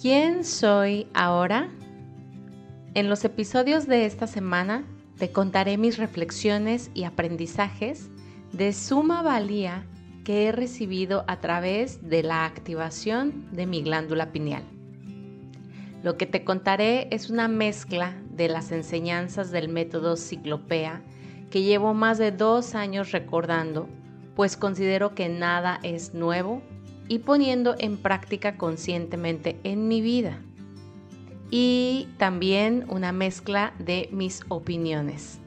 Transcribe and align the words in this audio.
¿Quién 0.00 0.44
soy 0.44 1.08
ahora? 1.12 1.68
En 2.94 3.10
los 3.10 3.22
episodios 3.26 3.86
de 3.86 4.06
esta 4.06 4.26
semana 4.26 4.86
te 5.18 5.30
contaré 5.30 5.76
mis 5.76 5.98
reflexiones 5.98 6.90
y 6.94 7.04
aprendizajes 7.04 8.08
de 8.50 8.72
suma 8.72 9.20
valía 9.20 9.84
que 10.24 10.46
he 10.46 10.52
recibido 10.52 11.26
a 11.28 11.40
través 11.40 12.08
de 12.08 12.22
la 12.22 12.46
activación 12.46 13.46
de 13.52 13.66
mi 13.66 13.82
glándula 13.82 14.32
pineal. 14.32 14.62
Lo 16.02 16.16
que 16.16 16.24
te 16.24 16.44
contaré 16.44 17.08
es 17.10 17.28
una 17.28 17.46
mezcla 17.46 18.14
de 18.30 18.48
las 18.48 18.72
enseñanzas 18.72 19.50
del 19.50 19.68
método 19.68 20.16
Ciclopea 20.16 21.02
que 21.50 21.60
llevo 21.60 21.92
más 21.92 22.16
de 22.16 22.32
dos 22.32 22.74
años 22.74 23.12
recordando, 23.12 23.86
pues 24.34 24.56
considero 24.56 25.14
que 25.14 25.28
nada 25.28 25.78
es 25.82 26.14
nuevo 26.14 26.62
y 27.10 27.18
poniendo 27.18 27.74
en 27.76 27.96
práctica 27.96 28.56
conscientemente 28.56 29.58
en 29.64 29.88
mi 29.88 30.00
vida. 30.00 30.38
Y 31.50 32.06
también 32.18 32.84
una 32.88 33.10
mezcla 33.10 33.74
de 33.80 34.08
mis 34.12 34.42
opiniones. 34.48 35.40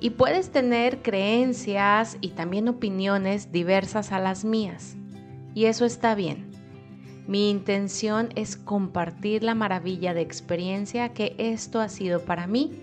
Y 0.00 0.10
puedes 0.10 0.48
tener 0.50 1.02
creencias 1.02 2.16
y 2.22 2.30
también 2.30 2.70
opiniones 2.70 3.52
diversas 3.52 4.12
a 4.12 4.18
las 4.18 4.46
mías. 4.46 4.96
Y 5.54 5.66
eso 5.66 5.84
está 5.84 6.14
bien. 6.14 6.50
Mi 7.26 7.50
intención 7.50 8.30
es 8.34 8.56
compartir 8.56 9.42
la 9.42 9.54
maravilla 9.54 10.14
de 10.14 10.22
experiencia 10.22 11.12
que 11.12 11.34
esto 11.36 11.82
ha 11.82 11.90
sido 11.90 12.24
para 12.24 12.46
mí 12.46 12.82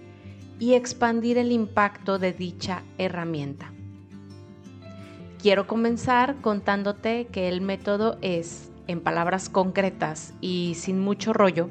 y 0.59 0.75
expandir 0.75 1.39
el 1.39 1.51
impacto 1.51 2.19
de 2.19 2.33
dicha 2.33 2.83
herramienta. 2.99 3.74
Quiero 5.45 5.67
comenzar 5.67 6.37
contándote 6.41 7.27
que 7.27 7.47
el 7.47 7.61
método 7.61 8.17
es, 8.23 8.71
en 8.87 8.99
palabras 8.99 9.47
concretas 9.47 10.33
y 10.41 10.73
sin 10.73 10.99
mucho 10.99 11.33
rollo, 11.33 11.69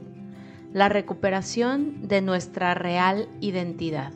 la 0.73 0.89
recuperación 0.89 2.07
de 2.07 2.23
nuestra 2.23 2.75
real 2.75 3.29
identidad, 3.41 4.13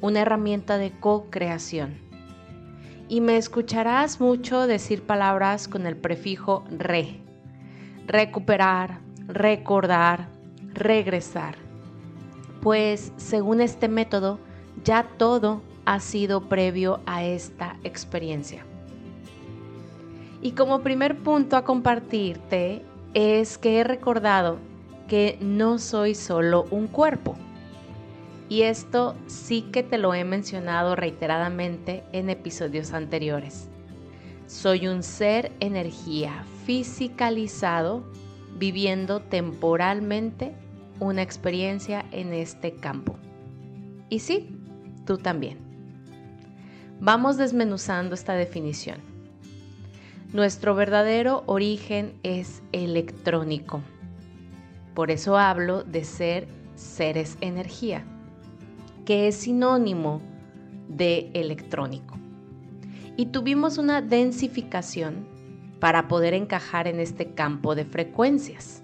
una 0.00 0.20
herramienta 0.20 0.78
de 0.78 0.92
co-creación. 0.92 1.98
Y 3.10 3.20
me 3.20 3.36
escucharás 3.36 4.18
mucho 4.18 4.66
decir 4.66 5.02
palabras 5.02 5.68
con 5.68 5.84
el 5.84 5.98
prefijo 5.98 6.64
re, 6.70 7.20
recuperar, 8.06 9.00
recordar, 9.26 10.30
regresar. 10.72 11.56
Pues 12.62 13.12
según 13.18 13.60
este 13.60 13.88
método, 13.88 14.38
ya 14.82 15.02
todo 15.18 15.60
ha 15.86 16.00
sido 16.00 16.48
previo 16.48 17.00
a 17.06 17.24
esta 17.24 17.76
experiencia. 17.84 18.64
Y 20.42 20.52
como 20.52 20.82
primer 20.82 21.18
punto 21.18 21.56
a 21.56 21.64
compartirte 21.64 22.82
es 23.14 23.56
que 23.56 23.80
he 23.80 23.84
recordado 23.84 24.58
que 25.08 25.38
no 25.40 25.78
soy 25.78 26.14
solo 26.14 26.66
un 26.70 26.86
cuerpo. 26.86 27.36
Y 28.48 28.62
esto 28.62 29.14
sí 29.26 29.62
que 29.72 29.82
te 29.82 29.96
lo 29.96 30.12
he 30.12 30.24
mencionado 30.24 30.96
reiteradamente 30.96 32.04
en 32.12 32.28
episodios 32.28 32.92
anteriores. 32.92 33.68
Soy 34.46 34.86
un 34.86 35.02
ser 35.02 35.52
energía 35.60 36.44
fisicalizado 36.66 38.04
viviendo 38.58 39.20
temporalmente 39.20 40.54
una 41.00 41.22
experiencia 41.22 42.04
en 42.12 42.32
este 42.32 42.74
campo. 42.74 43.16
Y 44.10 44.20
sí, 44.20 44.48
tú 45.06 45.16
también. 45.16 45.63
Vamos 47.00 47.36
desmenuzando 47.36 48.14
esta 48.14 48.34
definición. 48.34 48.98
Nuestro 50.32 50.74
verdadero 50.74 51.42
origen 51.46 52.14
es 52.22 52.62
electrónico. 52.72 53.82
Por 54.94 55.10
eso 55.10 55.36
hablo 55.36 55.82
de 55.82 56.04
ser 56.04 56.46
seres 56.76 57.36
energía, 57.40 58.04
que 59.04 59.28
es 59.28 59.36
sinónimo 59.36 60.22
de 60.88 61.30
electrónico. 61.34 62.16
Y 63.16 63.26
tuvimos 63.26 63.76
una 63.78 64.00
densificación 64.00 65.26
para 65.80 66.08
poder 66.08 66.32
encajar 66.32 66.86
en 66.86 67.00
este 67.00 67.34
campo 67.34 67.74
de 67.74 67.84
frecuencias. 67.84 68.82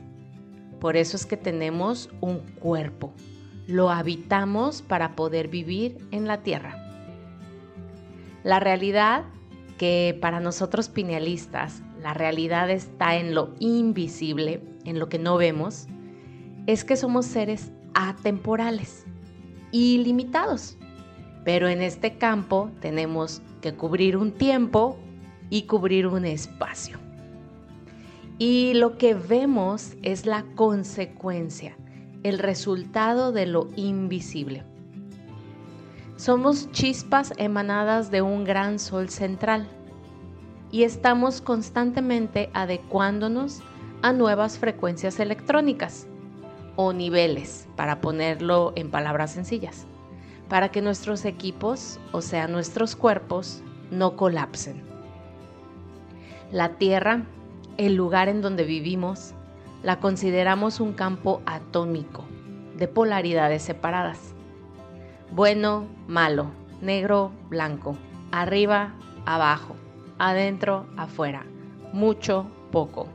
Por 0.81 0.97
eso 0.97 1.16
es 1.16 1.26
que 1.26 1.37
tenemos 1.37 2.10
un 2.20 2.41
cuerpo. 2.60 3.12
Lo 3.66 3.91
habitamos 3.91 4.82
para 4.82 5.15
poder 5.15 5.49
vivir 5.49 5.99
en 6.10 6.26
la 6.26 6.43
Tierra. 6.43 6.80
La 8.43 8.61
realidad 8.61 9.25
que 9.77 10.17
para 10.21 10.41
nosotros 10.41 10.89
pinealistas, 10.89 11.83
la 12.03 12.15
realidad 12.15 12.71
está 12.71 13.17
en 13.17 13.34
lo 13.34 13.55
invisible, 13.59 14.62
en 14.84 14.99
lo 14.99 15.09
que 15.09 15.19
no 15.19 15.37
vemos, 15.37 15.87
es 16.67 16.84
que 16.84 16.97
somos 16.97 17.27
seres 17.27 17.73
atemporales 17.95 19.05
y 19.73 19.99
limitados. 19.99 20.77
Pero 21.45 21.69
en 21.69 21.83
este 21.83 22.17
campo 22.17 22.71
tenemos 22.81 23.43
que 23.61 23.75
cubrir 23.75 24.17
un 24.17 24.33
tiempo 24.33 24.99
y 25.50 25.62
cubrir 25.62 26.06
un 26.06 26.25
espacio. 26.25 26.99
Y 28.39 28.73
lo 28.75 28.97
que 28.97 29.15
vemos 29.15 29.95
es 30.03 30.25
la 30.25 30.45
consecuencia, 30.55 31.77
el 32.23 32.39
resultado 32.39 33.33
de 33.33 33.47
lo 33.47 33.69
invisible. 33.77 34.65
Somos 36.20 36.70
chispas 36.70 37.32
emanadas 37.38 38.10
de 38.10 38.20
un 38.20 38.44
gran 38.44 38.78
sol 38.78 39.08
central 39.08 39.66
y 40.70 40.82
estamos 40.82 41.41
constantemente 41.41 42.50
adecuándonos 42.53 43.62
a 44.03 44.12
nuevas 44.12 44.58
frecuencias 44.58 45.19
electrónicas 45.19 46.06
o 46.76 46.92
niveles, 46.92 47.66
para 47.75 48.03
ponerlo 48.03 48.75
en 48.76 48.91
palabras 48.91 49.32
sencillas, 49.32 49.86
para 50.50 50.70
que 50.70 50.82
nuestros 50.82 51.25
equipos, 51.25 51.98
o 52.12 52.20
sea, 52.20 52.48
nuestros 52.48 52.97
cuerpos, 52.97 53.62
no 53.91 54.14
colapsen. 54.16 54.82
La 56.52 56.76
Tierra, 56.76 57.22
el 57.78 57.94
lugar 57.94 58.28
en 58.28 58.42
donde 58.42 58.64
vivimos, 58.64 59.32
la 59.82 60.00
consideramos 60.00 60.81
un 60.81 60.92
campo 60.92 61.41
atómico 61.47 62.26
de 62.76 62.88
polaridades 62.88 63.62
separadas 63.62 64.30
bueno, 65.33 65.87
malo, 66.09 66.51
negro, 66.81 67.31
blanco, 67.49 67.97
arriba, 68.33 68.95
abajo, 69.27 69.77
adentro, 70.19 70.87
afuera, 70.97 71.47
mucho, 71.93 72.47
poco. 72.73 73.07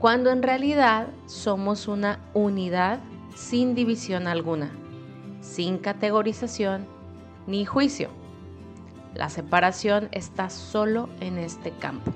Cuando 0.00 0.30
en 0.30 0.42
realidad 0.42 1.08
somos 1.26 1.86
una 1.86 2.18
unidad 2.34 2.98
sin 3.36 3.76
división 3.76 4.26
alguna, 4.26 4.72
sin 5.40 5.78
categorización 5.78 6.86
ni 7.46 7.64
juicio. 7.64 8.08
La 9.14 9.28
separación 9.28 10.08
está 10.10 10.50
solo 10.50 11.08
en 11.20 11.38
este 11.38 11.70
campo. 11.70 12.12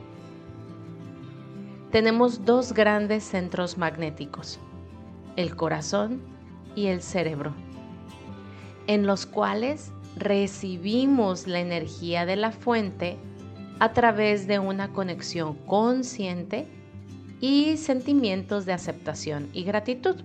Tenemos 1.92 2.44
dos 2.44 2.72
grandes 2.72 3.22
centros 3.22 3.78
magnéticos, 3.78 4.58
el 5.36 5.54
corazón 5.54 6.20
y 6.74 6.88
el 6.88 7.00
cerebro 7.00 7.54
en 8.88 9.06
los 9.06 9.26
cuales 9.26 9.92
recibimos 10.16 11.46
la 11.46 11.60
energía 11.60 12.26
de 12.26 12.34
la 12.34 12.50
fuente 12.50 13.18
a 13.78 13.92
través 13.92 14.48
de 14.48 14.58
una 14.58 14.92
conexión 14.92 15.54
consciente 15.66 16.66
y 17.40 17.76
sentimientos 17.76 18.66
de 18.66 18.72
aceptación 18.72 19.48
y 19.52 19.62
gratitud. 19.62 20.16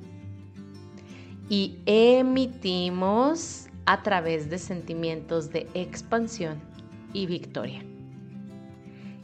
Y 1.49 1.77
emitimos 1.85 3.67
a 3.85 4.01
través 4.01 4.49
de 4.49 4.57
sentimientos 4.57 5.51
de 5.51 5.67
expansión 5.73 6.59
y 7.11 7.25
victoria. 7.27 7.83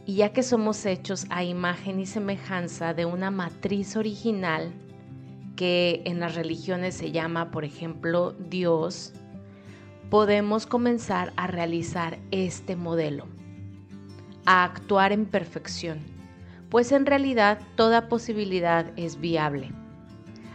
Y 0.05 0.15
ya 0.15 0.33
que 0.33 0.43
somos 0.43 0.85
hechos 0.85 1.25
a 1.29 1.43
imagen 1.43 1.99
y 1.99 2.05
semejanza 2.05 2.93
de 2.93 3.05
una 3.05 3.31
matriz 3.31 3.95
original, 3.95 4.73
que 5.55 6.01
en 6.05 6.19
las 6.19 6.35
religiones 6.35 6.95
se 6.95 7.11
llama, 7.11 7.51
por 7.51 7.63
ejemplo, 7.63 8.33
Dios, 8.33 9.13
podemos 10.09 10.65
comenzar 10.65 11.33
a 11.35 11.45
realizar 11.45 12.17
este 12.31 12.75
modelo, 12.75 13.27
a 14.45 14.63
actuar 14.63 15.11
en 15.11 15.25
perfección, 15.25 15.99
pues 16.69 16.91
en 16.91 17.05
realidad 17.05 17.59
toda 17.75 18.09
posibilidad 18.09 18.87
es 18.95 19.19
viable, 19.19 19.71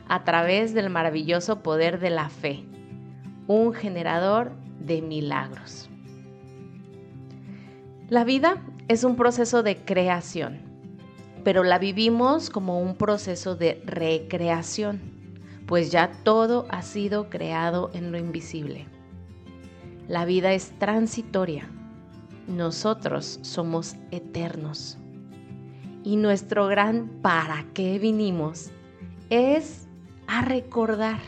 a 0.08 0.24
través 0.24 0.74
del 0.74 0.90
maravilloso 0.90 1.62
poder 1.62 2.00
de 2.00 2.10
la 2.10 2.28
fe, 2.30 2.64
un 3.46 3.72
generador 3.72 4.52
de 4.80 5.02
milagros. 5.02 5.88
La 8.08 8.24
vida 8.24 8.56
es 8.88 9.04
un 9.04 9.14
proceso 9.14 9.62
de 9.62 9.76
creación, 9.76 10.58
pero 11.44 11.62
la 11.62 11.78
vivimos 11.78 12.50
como 12.50 12.80
un 12.80 12.96
proceso 12.96 13.54
de 13.54 13.80
recreación, 13.86 15.00
pues 15.66 15.92
ya 15.92 16.10
todo 16.24 16.66
ha 16.70 16.82
sido 16.82 17.30
creado 17.30 17.90
en 17.94 18.10
lo 18.10 18.18
invisible. 18.18 18.86
La 20.08 20.26
vida 20.26 20.52
es 20.52 20.78
transitoria. 20.78 21.66
Nosotros 22.46 23.38
somos 23.40 23.96
eternos. 24.10 24.98
Y 26.02 26.16
nuestro 26.16 26.66
gran 26.66 27.08
para 27.22 27.64
qué 27.72 27.98
vinimos 27.98 28.70
es 29.30 29.88
a 30.26 30.42
recordar 30.42 31.20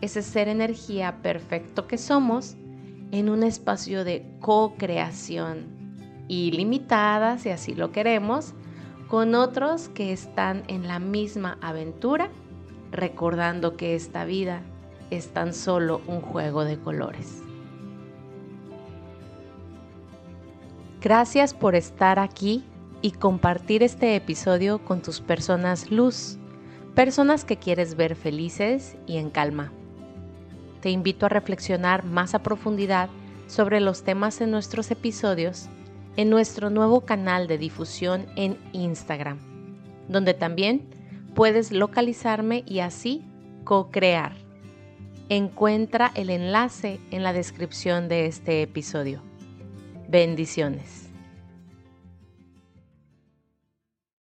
ese 0.00 0.22
ser 0.22 0.48
energía 0.48 1.22
perfecto 1.22 1.86
que 1.86 1.96
somos 1.96 2.56
en 3.12 3.28
un 3.28 3.44
espacio 3.44 4.02
de 4.02 4.26
co-creación 4.40 5.66
ilimitada, 6.26 7.38
si 7.38 7.50
así 7.50 7.72
lo 7.72 7.92
queremos, 7.92 8.54
con 9.06 9.36
otros 9.36 9.88
que 9.90 10.12
están 10.12 10.64
en 10.66 10.88
la 10.88 10.98
misma 10.98 11.56
aventura, 11.60 12.30
recordando 12.90 13.76
que 13.76 13.94
esta 13.94 14.24
vida 14.24 14.62
es 15.10 15.28
tan 15.32 15.54
solo 15.54 16.00
un 16.08 16.20
juego 16.20 16.64
de 16.64 16.78
colores. 16.80 17.41
Gracias 21.02 21.52
por 21.52 21.74
estar 21.74 22.20
aquí 22.20 22.62
y 23.00 23.10
compartir 23.10 23.82
este 23.82 24.14
episodio 24.14 24.84
con 24.84 25.02
tus 25.02 25.20
personas 25.20 25.90
luz, 25.90 26.38
personas 26.94 27.44
que 27.44 27.56
quieres 27.56 27.96
ver 27.96 28.14
felices 28.14 28.96
y 29.08 29.16
en 29.16 29.30
calma. 29.30 29.72
Te 30.80 30.90
invito 30.90 31.26
a 31.26 31.28
reflexionar 31.28 32.04
más 32.04 32.36
a 32.36 32.44
profundidad 32.44 33.10
sobre 33.48 33.80
los 33.80 34.04
temas 34.04 34.40
en 34.40 34.52
nuestros 34.52 34.92
episodios 34.92 35.68
en 36.16 36.30
nuestro 36.30 36.70
nuevo 36.70 37.00
canal 37.00 37.48
de 37.48 37.58
difusión 37.58 38.26
en 38.36 38.56
Instagram, 38.72 39.40
donde 40.08 40.34
también 40.34 40.86
puedes 41.34 41.72
localizarme 41.72 42.62
y 42.64 42.78
así 42.78 43.24
co-crear. 43.64 44.36
Encuentra 45.28 46.12
el 46.14 46.30
enlace 46.30 47.00
en 47.10 47.24
la 47.24 47.32
descripción 47.32 48.08
de 48.08 48.26
este 48.26 48.62
episodio. 48.62 49.31
Bendiciones. 50.12 51.11